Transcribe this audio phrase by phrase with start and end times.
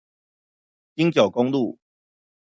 [0.95, 1.77] 金九公路